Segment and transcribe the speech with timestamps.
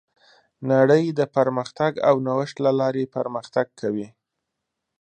[0.71, 4.07] نړۍ د پرمختګ او نوښت له لارې پرمختګ کوي.